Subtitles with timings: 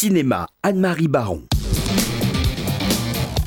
[0.00, 1.42] Cinéma, Anne-Marie Baron.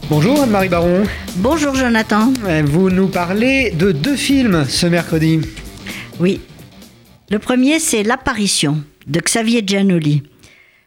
[0.10, 1.04] Bonjour Anne-Marie Baron.
[1.38, 2.34] Bonjour Jonathan.
[2.66, 5.40] Vous nous parlez de deux films ce mercredi.
[6.20, 6.42] Oui.
[7.30, 10.24] Le premier, c'est L'apparition de Xavier Giannoli.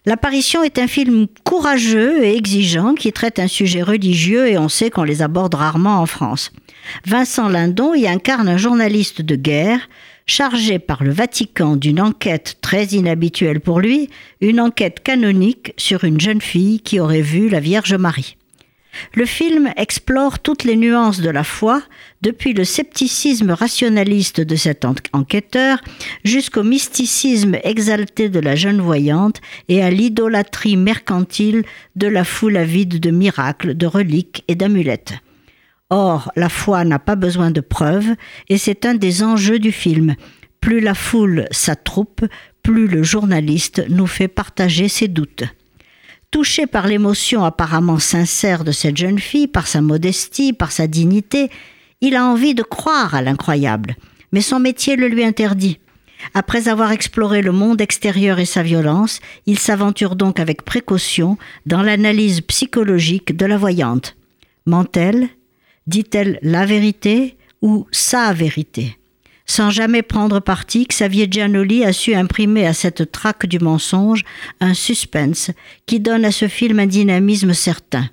[0.07, 4.91] L'apparition est un film courageux et exigeant qui traite un sujet religieux et on sait
[4.91, 6.53] qu'on les aborde rarement en France.
[7.07, 9.89] Vincent Lindon y incarne un journaliste de guerre
[10.27, 14.11] chargé par le Vatican d'une enquête très inhabituelle pour lui,
[14.43, 18.37] une enquête canonique sur une jeune fille qui aurait vu la Vierge Marie.
[19.15, 21.83] Le film explore toutes les nuances de la foi,
[22.23, 25.79] depuis le scepticisme rationaliste de cet enquêteur
[26.25, 31.65] jusqu'au mysticisme exalté de la jeune voyante et à l'idolâtrie mercantile
[31.97, 35.15] de la foule avide de miracles, de reliques et d'amulettes.
[35.91, 38.15] Or, la foi n'a pas besoin de preuves,
[38.49, 40.15] et c'est un des enjeux du film.
[40.61, 42.25] Plus la foule s'attroupe,
[42.63, 45.45] plus le journaliste nous fait partager ses doutes.
[46.35, 51.49] Touché par l'émotion apparemment sincère de cette jeune fille, par sa modestie, par sa dignité,
[52.01, 53.95] il a envie de croire à l'incroyable,
[54.33, 55.79] mais son métier le lui interdit.
[56.35, 61.83] Après avoir exploré le monde extérieur et sa violence, il s'aventure donc avec précaution dans
[61.83, 64.17] l'analyse psychologique de la voyante.
[64.67, 65.29] Ment-elle?
[65.87, 68.99] Dit-elle la vérité ou sa vérité?
[69.47, 74.25] Sans jamais prendre parti, Xavier Giannoli a su imprimer à cette traque du mensonge
[74.61, 75.51] un suspense
[75.87, 78.09] qui donne à ce film un dynamisme certain.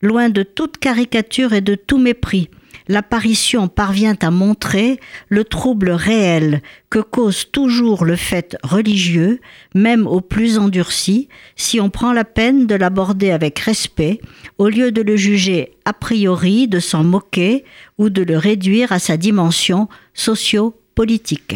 [0.00, 2.48] Loin de toute caricature et de tout mépris,
[2.90, 6.60] l'apparition parvient à montrer le trouble réel
[6.90, 9.40] que cause toujours le fait religieux,
[9.76, 14.20] même au plus endurci, si on prend la peine de l'aborder avec respect,
[14.58, 17.64] au lieu de le juger a priori, de s'en moquer
[17.96, 21.54] ou de le réduire à sa dimension socio-politique.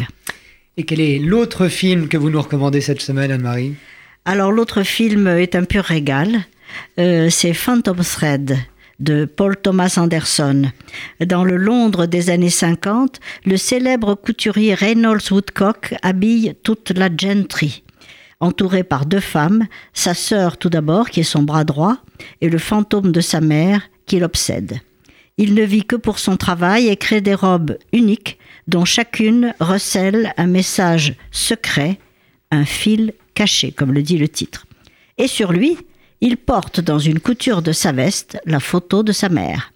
[0.77, 3.75] Et quel est l'autre film que vous nous recommandez cette semaine, Anne-Marie?
[4.23, 6.45] Alors l'autre film est un pur régal,
[6.97, 8.57] euh, c'est Phantom Thread
[8.99, 10.71] de Paul Thomas Anderson.
[11.25, 17.83] Dans le Londres des années 50, le célèbre couturier Reynolds Woodcock habille toute la gentry.
[18.39, 21.97] Entouré par deux femmes, sa sœur tout d'abord, qui est son bras droit,
[22.41, 24.79] et le fantôme de sa mère, qui l'obsède.
[25.37, 28.37] Il ne vit que pour son travail et crée des robes uniques,
[28.67, 31.99] dont chacune recèle un message secret,
[32.51, 34.65] un fil caché, comme le dit le titre.
[35.17, 35.77] Et sur lui,
[36.21, 39.71] il porte dans une couture de sa veste la photo de sa mère.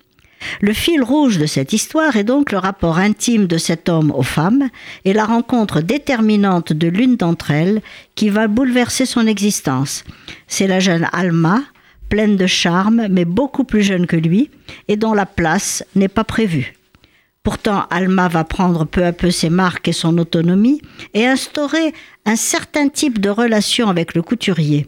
[0.62, 4.24] Le fil rouge de cette histoire est donc le rapport intime de cet homme aux
[4.24, 4.70] femmes
[5.06, 7.82] et la rencontre déterminante de l'une d'entre elles
[8.16, 10.04] qui va bouleverser son existence.
[10.48, 11.62] C'est la jeune Alma,
[12.08, 14.50] pleine de charme mais beaucoup plus jeune que lui
[14.88, 16.74] et dont la place n'est pas prévue.
[17.44, 20.82] Pourtant, Alma va prendre peu à peu ses marques et son autonomie
[21.14, 21.94] et instaurer
[22.26, 24.88] un certain type de relation avec le couturier.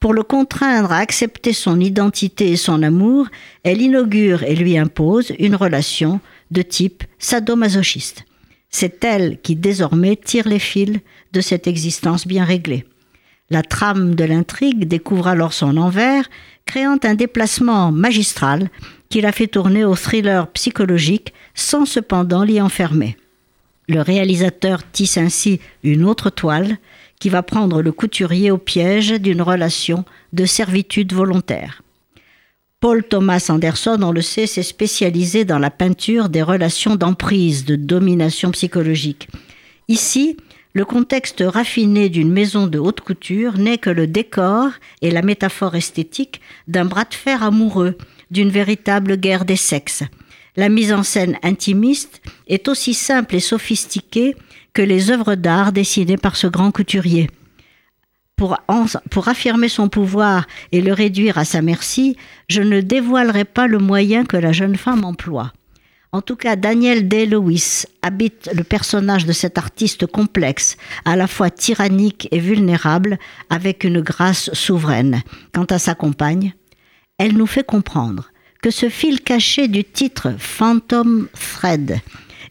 [0.00, 3.26] Pour le contraindre à accepter son identité et son amour,
[3.64, 6.20] elle inaugure et lui impose une relation
[6.52, 8.24] de type sadomasochiste.
[8.70, 11.00] C'est elle qui désormais tire les fils
[11.32, 12.84] de cette existence bien réglée.
[13.50, 16.28] La trame de l'intrigue découvre alors son envers,
[16.64, 18.68] créant un déplacement magistral
[19.08, 23.16] qui la fait tourner au thriller psychologique sans cependant l'y enfermer.
[23.88, 26.76] Le réalisateur tisse ainsi une autre toile
[27.20, 31.82] qui va prendre le couturier au piège d'une relation de servitude volontaire.
[32.80, 37.74] Paul Thomas Anderson, on le sait, s'est spécialisé dans la peinture des relations d'emprise, de
[37.74, 39.28] domination psychologique.
[39.88, 40.36] Ici,
[40.74, 44.68] le contexte raffiné d'une maison de haute couture n'est que le décor
[45.02, 47.98] et la métaphore esthétique d'un bras de fer amoureux,
[48.30, 50.04] d'une véritable guerre des sexes.
[50.54, 54.36] La mise en scène intimiste est aussi simple et sophistiquée
[54.78, 57.28] que les œuvres d'art dessinées par ce grand couturier.
[58.36, 58.56] Pour,
[59.26, 62.16] affirmer son pouvoir et le réduire à sa merci,
[62.48, 65.52] je ne dévoilerai pas le moyen que la jeune femme emploie.
[66.12, 71.50] En tout cas, Daniel Day-Lewis habite le personnage de cet artiste complexe, à la fois
[71.50, 73.18] tyrannique et vulnérable,
[73.50, 75.22] avec une grâce souveraine.
[75.52, 76.52] Quant à sa compagne,
[77.18, 78.30] elle nous fait comprendre
[78.62, 81.98] que ce fil caché du titre Phantom Thread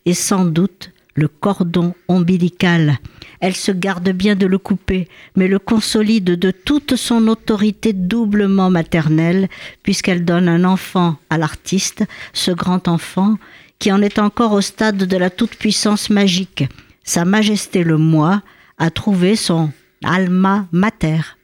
[0.05, 2.99] est sans doute le cordon ombilical.
[3.41, 8.69] Elle se garde bien de le couper, mais le consolide de toute son autorité doublement
[8.69, 9.49] maternelle,
[9.83, 13.35] puisqu'elle donne un enfant à l'artiste, ce grand enfant,
[13.79, 16.63] qui en est encore au stade de la toute-puissance magique.
[17.03, 18.41] Sa Majesté le Moi
[18.77, 19.71] a trouvé son
[20.03, 21.36] alma mater.